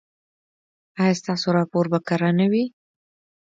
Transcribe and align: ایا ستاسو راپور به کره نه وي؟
ایا 1.01 1.13
ستاسو 1.19 1.47
راپور 1.57 1.85
به 1.91 1.99
کره 2.07 2.29
نه 2.39 2.45
وي؟ 2.51 2.63